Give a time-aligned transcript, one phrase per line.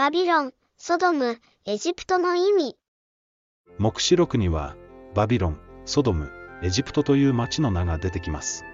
[0.00, 2.74] バビロン、ソドム、エジプトの意味。
[3.76, 4.74] 黙示録には、
[5.14, 8.64] バビロン、ソドム、エジプトという町の名が出てきます。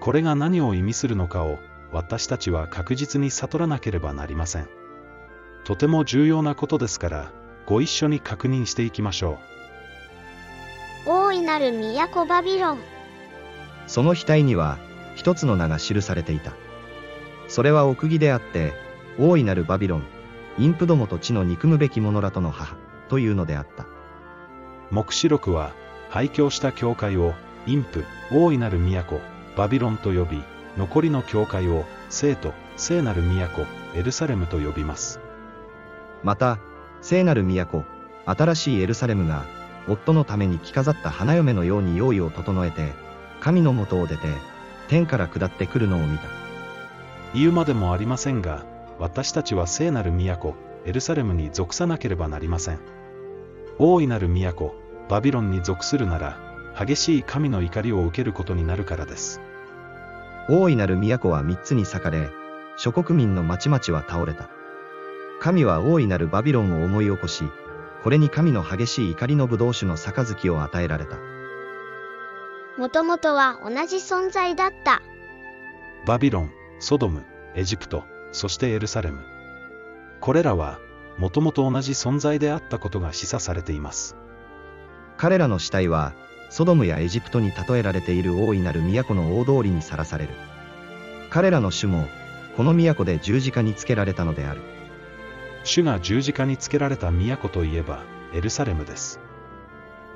[0.00, 1.58] これが何を意味するのかを、
[1.92, 4.68] 私たちは確実に悟らなければなりません。
[5.66, 7.32] とても重要なことですから、
[7.66, 9.38] ご一緒に確認していきましょ
[11.06, 11.10] う。
[11.10, 12.78] 大いなる都バビロン。
[13.86, 14.78] その額には、
[15.16, 16.54] 一つの名が記されていた。
[17.46, 18.72] それは奥義であって、
[19.18, 20.19] 大いなるバビロン、
[20.58, 22.76] インプどもと地の憎むべき者らとの母、
[23.08, 23.86] というのであった。
[24.90, 25.72] 黙示録は、
[26.08, 27.34] 廃墟した教会を、
[27.66, 29.20] インプ、大いなる都、
[29.56, 30.42] バビロンと呼び、
[30.76, 35.20] 残りの教会を、聖と、聖なる都、エルサレムと呼びます。
[36.22, 36.58] また、
[37.00, 37.84] 聖なる都、
[38.26, 39.44] 新しいエルサレムが、
[39.88, 42.92] 夫のために着飾った花嫁のように用意を整えて、
[43.40, 44.28] 神の元を出て、
[44.88, 46.28] 天から下ってくるのを見た。
[47.34, 48.64] 言うまでもありませんが、
[49.00, 52.80] 私たちは聖なる都、エルサレムに属さなければなりません。
[53.78, 54.74] 大いなる都、
[55.08, 56.38] バビロンに属するなら、
[56.78, 59.40] 激しい神の怒りを受けることになるからです。
[60.50, 62.28] 大いなる都は三つに裂かれ、
[62.76, 64.50] 諸国民の町々は倒れた。
[65.40, 67.44] 神は大いなるバビロンを思い起こし、
[68.04, 71.16] これに神の激しい怒りの葡萄酒の杯を与えられた。
[72.76, 75.00] もともとは同じ存在だった。
[76.06, 79.20] バビロン、ソドム、エジプト、そしてエルサレム。
[80.20, 80.78] これらは、
[81.18, 84.16] もともと同じ存在であったことが示唆されています。
[85.16, 86.14] 彼らの死体は、
[86.48, 90.34] ソドムやエジプトに例えられている大いなる都の大通りにさらされる。
[91.30, 92.08] 彼らの主も、
[92.56, 94.60] この都で十字架につけられたのである。
[95.62, 99.20] 主が十字架につけられた都といえば、エルサレムです。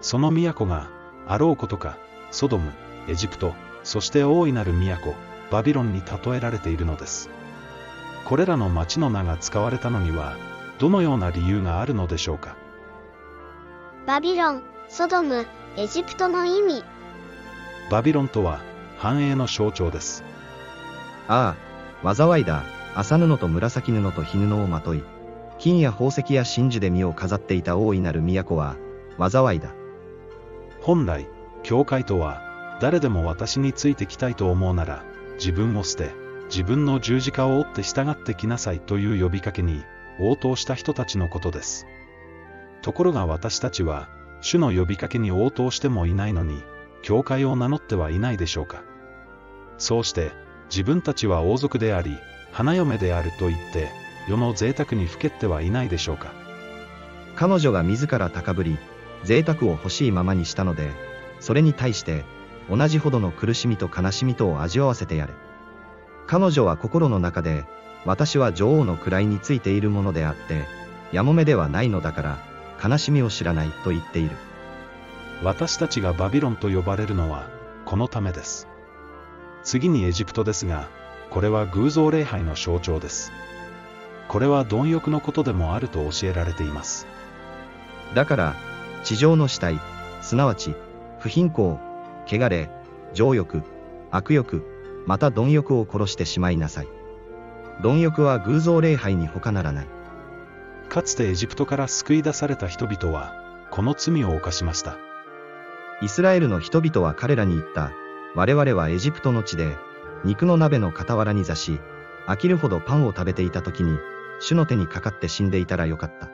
[0.01, 0.89] その都が、
[1.27, 1.99] あろうことか、
[2.31, 2.73] ソドム、
[3.09, 5.15] エジプト、そして大いなる都、
[5.51, 7.31] バビロンに例えられているのです。
[8.25, 10.37] これらの町の名が使われたのには、
[10.79, 12.57] どのような理由があるのでしょうか？
[14.07, 16.85] バビロン、ソドム、エジプトの意味。
[17.91, 18.61] バビロンとは、
[18.99, 20.25] 繁栄の象徴です。
[21.29, 21.55] あ
[22.03, 25.03] あ、災いだ、麻布と紫布と絹布をまとい、
[25.59, 28.77] 金や宝石や真珠で身を飾っていた大いなる都は、
[29.19, 29.71] 災いだ。
[30.81, 31.29] 本来、
[31.63, 32.41] 教会とは、
[32.81, 35.05] 誰でも私についてきたいと思うなら、
[35.35, 36.24] 自分を捨て、
[36.55, 39.83] 自分の十字架を追って従ってきなさいという呼びかけに、
[40.21, 41.85] 応答した人たちのことです。
[42.81, 44.09] ところが私たちは、
[44.41, 46.63] 主の呼びかけに応答してもいないのに、
[47.03, 48.85] 教会を名乗ってはいないでしょうか。
[49.79, 50.31] そうして、
[50.71, 52.17] 自分たちは王族であり、
[52.53, 53.91] 花嫁であると言って、
[54.29, 56.33] 世の贅沢にふけってはいないでしょうか。
[57.35, 58.79] 彼女が自ら高ぶり、
[59.25, 60.93] 贅沢を欲しいままにしたので、
[61.41, 62.25] それに対して、
[62.71, 65.33] 同じほどの苦しみと悲しみとを味わわせてやれ。
[66.27, 67.65] 彼女は心の中で、
[68.05, 70.67] 私は女王の位についているものであって、
[71.13, 72.39] やもめではないのだから、
[72.83, 74.37] 悲しみを知らないと言っている。
[75.43, 77.47] 私たちがバビロンと呼ばれるのは、
[77.85, 78.69] このためです。
[79.63, 80.89] 次にエジプトですが、
[81.31, 83.33] これは偶像礼拝の象徴です。
[84.29, 87.07] これは貪欲のことでもあると教えられています。
[88.15, 88.57] だから、
[89.03, 89.79] 地上の死体、
[90.23, 90.75] すなわち、
[91.21, 91.79] 不貧困、
[92.27, 92.71] 汚れ、
[93.13, 93.63] 情欲、
[94.11, 94.74] 悪欲、
[95.07, 96.89] また貪欲を殺してしまいなさい。
[97.83, 99.87] 貪欲は偶像礼拝に他ならない。
[100.89, 103.35] かつてエジプトから救い出された人々は、
[103.71, 104.97] この罪を犯しました。
[106.01, 107.93] イスラエルの人々は彼らに言った。
[108.35, 109.77] 我々はエジプトの地で、
[110.25, 111.81] 肉の鍋の傍らに座し、
[112.27, 113.99] 飽きるほどパンを食べていた時に、
[114.41, 116.31] 主の手にかかって死んでいたらよかった。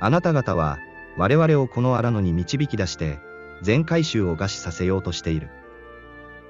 [0.00, 0.78] あなた方は、
[1.16, 3.18] 我々をこの荒野に導き出して、
[3.62, 5.50] 全回収を餓死させようとしている。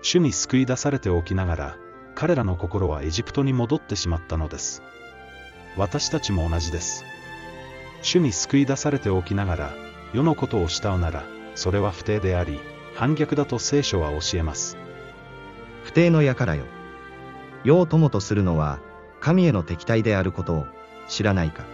[0.03, 1.77] 主に救い出されておきながら、
[2.15, 4.83] 彼らの心はエジプトに戻ってしまったのです。
[5.77, 7.05] 私たちも同じです。
[8.03, 9.71] 主に救い出されておきながら、
[10.13, 11.25] 世のことを慕うなら、
[11.55, 12.59] それは不定であり、
[12.95, 14.77] 反逆だと聖書は教えます。
[15.85, 16.65] 不定の輩よ。
[17.65, 18.81] 世を友とするのは、
[19.21, 20.67] 神への敵対であることを
[21.09, 21.65] 知らないか。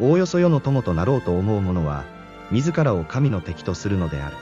[0.00, 2.04] おおよそ世の友となろうと思う者は、
[2.50, 4.36] 自らを神の敵とするのである。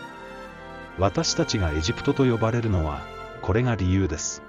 [0.99, 3.01] 私たちがエジプトと呼ばれるのは、
[3.43, 4.43] これが理由です。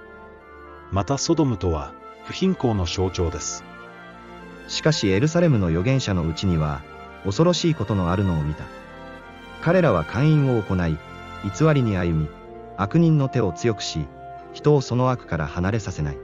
[0.90, 1.92] またソドムとは、
[2.24, 3.64] 不貧困の象徴です。
[4.66, 6.82] しかしエルサレムの預言者のうちには、
[7.24, 8.64] 恐ろしいことのあるのを見た。
[9.60, 10.96] 彼らは勧誘を行い、
[11.44, 12.28] 偽りに歩み、
[12.78, 14.06] 悪人の手を強くし、
[14.54, 16.18] 人をその悪から離れさせない。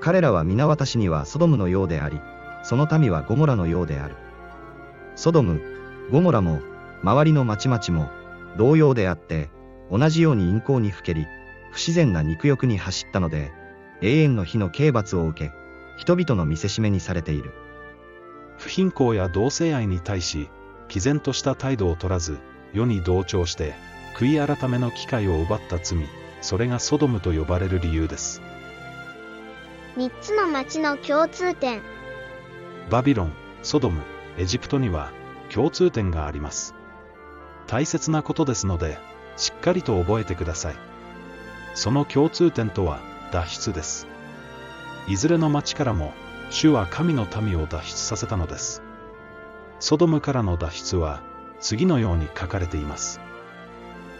[0.00, 2.20] 彼らは皆私にはソドムのようであり、
[2.62, 4.16] その民はゴモラのようである。
[5.16, 5.62] ソドム、
[6.10, 6.60] ゴモラも、
[7.02, 8.10] 周りの町々も、
[8.56, 9.50] 同様であって、
[9.90, 11.26] 同じように陰行にふけり、
[11.72, 13.52] 不自然な肉欲に走ったので、
[14.02, 15.52] 永遠の火の刑罰を受け、
[15.96, 17.52] 人々の見せしめにされている。
[18.58, 20.48] 不貧困や同性愛に対し、
[20.88, 22.38] 毅然とした態度を取らず、
[22.72, 23.74] 世に同調して、
[24.16, 25.98] 悔い改めの機会を奪った罪、
[26.40, 28.42] それがソドムと呼ばれる理由です。
[29.96, 31.80] 3つの町の共通点。
[32.90, 33.32] バビロン、
[33.62, 34.02] ソドム、
[34.38, 35.12] エジプトには
[35.52, 36.74] 共通点があります。
[37.70, 38.98] 大切なことですので、
[39.36, 40.74] しっかりと覚えてください。
[41.74, 42.98] その共通点とは
[43.30, 44.08] 脱出です。
[45.06, 46.12] いずれの町からも、
[46.50, 48.82] 主は神の民を脱出させたのです。
[49.78, 51.22] ソドムからの脱出は、
[51.60, 53.20] 次のように書かれています。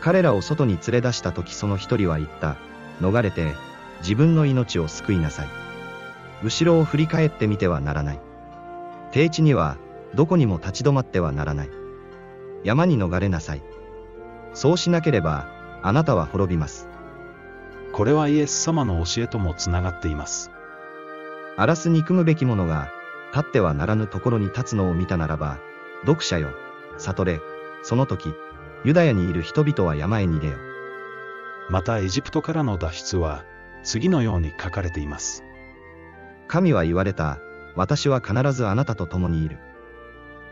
[0.01, 2.57] 彼らを外に連れ出した時その一人は言った。
[3.01, 3.57] 逃れて、
[4.01, 5.49] 自分の命を救いなさい。
[6.45, 8.21] 後ろを振り返ってみてはならない。
[9.11, 9.77] 低地には、
[10.15, 11.80] どこにも立ち止まってはならない。
[12.65, 13.63] 山に逃れなさい。
[14.53, 15.49] そうしなければ、
[15.83, 16.89] あなたは滅びます。
[17.93, 20.51] これはイエス様の教えともつながっています。
[21.57, 22.91] 荒らす憎むべき者が、
[23.33, 25.59] 立ってはならぬところに立つのを見たならば、
[26.03, 26.51] 読者よ、
[26.99, 27.41] 悟れ、
[27.83, 28.35] その時、
[28.85, 30.55] ユダヤにいる人々は山へ逃げよ。
[31.69, 33.45] またエジプトからの脱出は、
[33.83, 35.45] 次のように書かれています。
[36.49, 37.39] 神は言われた、
[37.77, 39.59] 私は必ずあなたと共にいる。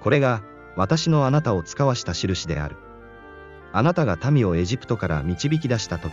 [0.01, 0.43] これが、
[0.79, 2.77] 私のあなたを使わした印である。
[3.73, 6.13] あなたが民をエジプトから導き出した時、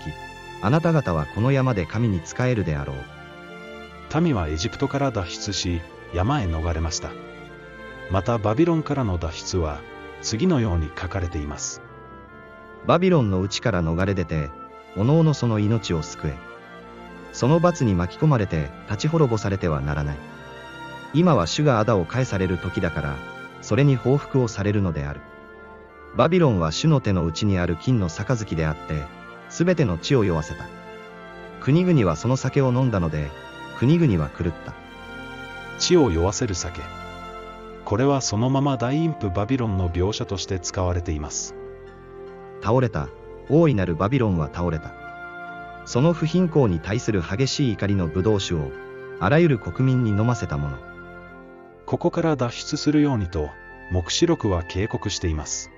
[0.60, 4.22] あなた方はこの山で神に仕えるであろう。
[4.22, 5.82] 民はエジプトから脱出し、
[6.16, 7.12] 山へ逃れました。
[8.10, 9.82] またバビロンからの脱出は、
[10.24, 11.84] 次のように書かれています。
[12.88, 14.50] バビロンの内から逃れ出て、
[14.98, 16.34] おのおのその命を救え。
[17.34, 20.18] その罰に巻き込まれて立ち滅ぼされてはならない。
[21.14, 23.16] 今は主が仇を返される時だから、
[23.66, 25.22] それに報復をされるのである。
[26.16, 29.02] バビロンは主の手の内にある金の杯であって、
[29.50, 30.66] すべての地を酔わせた。
[31.62, 33.32] 国々はその酒を飲んだので、
[33.80, 34.76] 国々は狂った。
[35.80, 36.80] 地を酔わせる酒。
[37.86, 41.56] これはそのまま大陰譜バビロンの描写として使われています。
[42.62, 43.10] 倒れた、
[43.50, 44.94] 大いなるバビロンは倒れた。
[45.86, 48.72] その不貧困に対する激しい怒りの葡萄酒を、
[49.20, 50.95] あらゆる国民に飲ませたもの。
[51.86, 53.52] ここから脱出するようにと、
[53.92, 55.72] 黙示録は警告しています。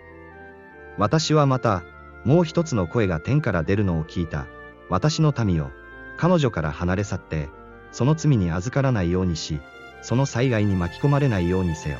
[0.97, 1.83] 私はまた、
[2.23, 4.47] もう一つの声が天から出るのを聞いた。
[4.89, 5.71] 私の民よ、
[6.17, 7.49] 彼女から離れ去って、
[7.91, 9.59] その罪に預からないようにし、
[10.01, 11.97] その災害に巻き込まれないようにせよ。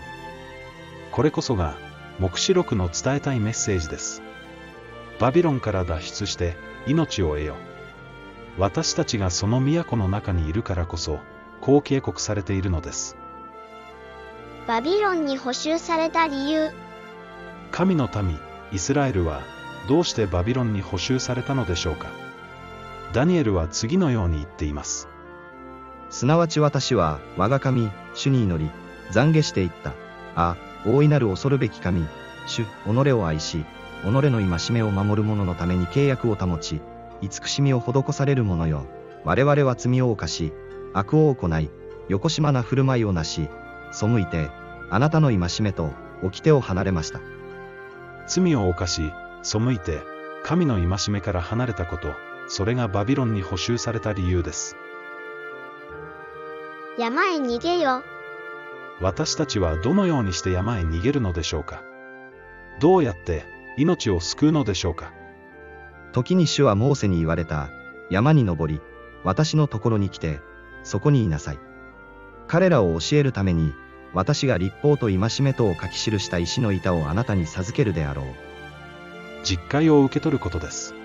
[1.12, 1.76] これこそが、
[2.20, 4.22] 黙示録の伝えたいメッセージです。
[5.20, 6.56] バビロンから脱出して、
[6.88, 7.56] 命を得よ。
[8.58, 11.20] 私たちがその都の中にいるからこそ、
[11.60, 13.18] こう警告されているのです。
[14.68, 16.72] バビロンに捕囚された理由。
[17.72, 18.38] 神の民、
[18.74, 19.42] イスラエルは、
[19.88, 22.08] どうしてバビロンに捕囚されたのでしょうか。
[23.14, 25.08] ダニエルは次のように言っています。
[26.10, 28.70] すなわち私は、我が神、主に祈り、
[29.14, 29.94] 懺悔していった。
[30.36, 32.06] あ、大いなる恐るべき神、
[32.46, 33.64] 主、己を愛し、
[34.04, 36.82] 己の戒めを守る者のために契約を保ち、
[37.22, 38.86] 慈しみを施される者よ。
[39.24, 40.52] 我々は罪を犯し、
[40.94, 41.70] 悪を行い、
[42.10, 43.48] よこしまな振る舞いをなし、
[43.92, 44.50] 背いて、
[44.90, 45.92] あなたの戒めと、
[46.22, 47.20] 掟を離れました。
[48.28, 49.12] 罪を犯し、
[49.44, 50.02] 背いて、
[50.44, 52.14] 神の戒めから離れたこと、
[52.48, 54.76] それがバビロンに捕囚された理由です。
[56.98, 58.04] 山へ逃げよ。
[59.00, 61.84] 私たちはどのようにして山へ逃げるのでしょうか
[62.80, 63.46] どうやって
[63.78, 65.14] 命を救うのでしょうか
[66.12, 67.70] 時に主はモーセに言われた。
[68.10, 68.82] 山に登り、
[69.24, 70.40] 私のところに来て、
[70.84, 71.60] そこにいなさい。
[72.48, 73.74] 彼らを教えるために、
[74.18, 78.26] 私が立法と戒めとを書き記した石の板をあなたに授けるであろう。
[79.44, 80.96] 実戒を受け取ることです。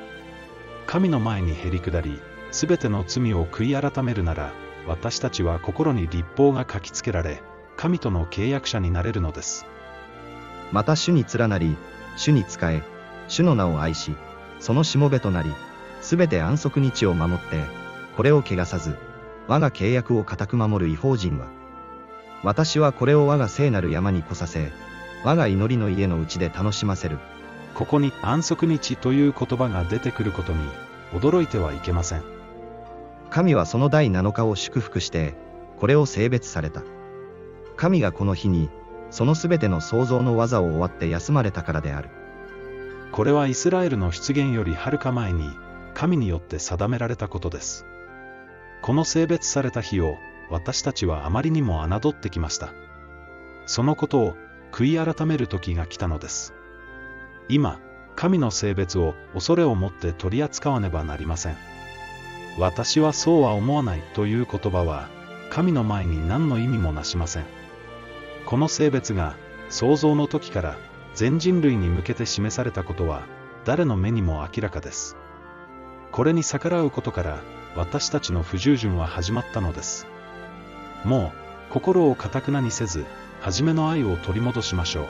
[0.86, 4.54] 神の前にへり下り、すべての罪を悔い改めるなら、
[4.88, 7.42] 私たちは心に立法が書きつけられ、
[7.76, 9.66] 神との契約者になれるのです。
[10.72, 11.76] また主に連なり、
[12.16, 12.82] 主に仕え、
[13.28, 14.16] 主の名を愛し、
[14.58, 15.52] そのしもべとなり、
[16.00, 17.62] すべて安息日を守って、
[18.16, 18.96] これを汚さず、
[19.48, 21.48] 我が契約を固く守る違法人は、
[22.42, 24.72] 私はこれを我が聖なる山に来させ、
[25.24, 27.18] 我が祈りの家のうちで楽しませる。
[27.74, 30.58] ここに安息日という言葉が出てくることに、
[31.12, 32.22] 驚いてはいけません。
[33.30, 35.34] 神はその第7日を祝福して、
[35.78, 36.82] これを性別された。
[37.76, 38.68] 神がこの日に、
[39.10, 42.10] そのすべての創造の技を終わって休まれたからである。
[43.12, 45.50] これはイスラエルの出現よりはるか前に、
[45.94, 47.86] 神によって定められたことです。
[48.80, 50.16] この性別された日を、
[50.52, 52.74] 私たちはあまりにも侮ってきました。
[53.64, 54.36] そのことを、
[54.70, 56.52] 悔い改める時が来たのです。
[57.48, 57.80] 今、
[58.16, 61.56] 神の性別を恐れを持って取り扱わねばなりません。
[62.58, 65.08] 私はそうは思わないという言葉は、
[65.48, 67.44] 神の前に何の意味もなしません。
[68.44, 69.36] この性別が
[69.70, 70.76] 創造の時から
[71.14, 73.22] 全人類に向けて示されたことは
[73.64, 75.16] 誰の目にも明らかです。
[76.10, 77.38] これに逆らうことから
[77.74, 80.06] 私たちの不従順は始まったのです。
[81.04, 81.32] も
[81.70, 83.06] う心をかたくなにせず、
[83.40, 85.06] 初めの愛を取り戻しましょう。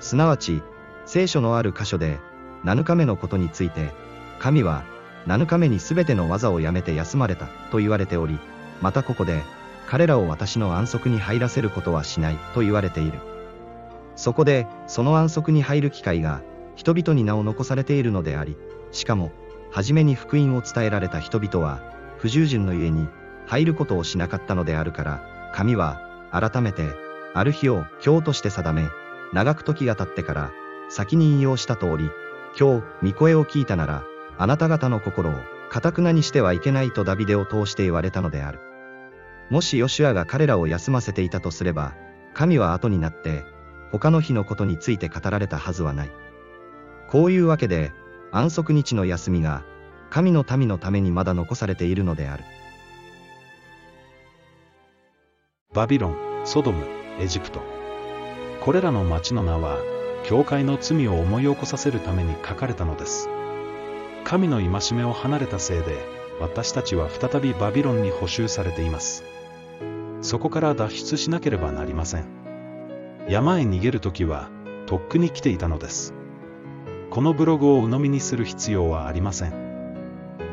[0.00, 0.62] すなわち、
[1.06, 2.18] 聖書のある箇所で、
[2.64, 3.92] 7日目のことについて、
[4.38, 4.84] 神は、
[5.26, 8.38] 7日目にすべての技をやめて休まれた、と言われており、
[8.80, 9.42] またここで、
[9.86, 13.18] 彼らを私の安息に入らせることはしない、と言われている。
[14.14, 16.42] そこで、その安息に入る機会が、
[16.74, 18.56] 人々に名を残されているのであり、
[18.92, 19.32] しかも、
[19.70, 21.80] 初めに福音を伝えられた人々は、
[22.18, 23.08] 不従順のゆえに、
[23.46, 26.00] 入ることをしなかったのであるから、神は、
[26.32, 26.90] 改めて、
[27.34, 28.88] ある日を今日として定め、
[29.32, 30.52] 長く時が経ってから、
[30.88, 32.10] 先に引用した通り、
[32.58, 34.04] 今日、御声を聞いたなら、
[34.38, 35.34] あなた方の心を、
[35.70, 38.60] かたくなにしてはいけないとダビデを通して言われたのである。
[39.50, 41.94] もしヨシュアが彼らを休ませていたとすれば、
[42.34, 43.44] 神は後になって、
[43.92, 46.10] 他の日のことについて語られたはずはない。
[47.08, 47.92] こういうわけで、
[48.32, 49.62] 安息日の休みが、
[50.10, 52.44] 神の民のためにまだ残されているのである。
[55.76, 56.16] バビロン、
[56.46, 56.86] ソドム、
[57.20, 57.60] エジプト。
[58.62, 59.76] これらの町の名は、
[60.24, 63.28] 教会の罪を思い起こさせるために書かれたのです。
[64.24, 65.98] 神の戒めを離れたせいで、
[66.40, 69.22] 私たちは再びバビロンに捕囚されています。
[70.22, 72.24] そこから脱出しなければなりません。
[73.28, 74.48] 山へ逃げるときは、
[74.86, 76.14] とっくに来ていたのです。
[77.10, 79.52] このブログを鵜呑みにする必要はありません。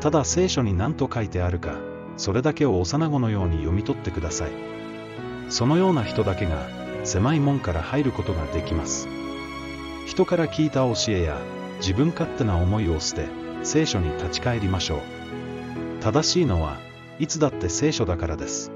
[0.00, 1.78] ただ聖書に何と書いてあるか、
[2.18, 4.83] それだけを幼子のように読み取ってください。
[5.48, 6.66] そのような人だけが、
[7.04, 9.08] 狭い門から入ることができます。
[10.06, 11.38] 人から聞いた教えや、
[11.78, 13.28] 自分勝手な思いを捨て、
[13.62, 15.00] 聖書に立ち返りましょう。
[16.02, 16.76] 正しいのは、
[17.18, 18.73] いつだって聖書だからです。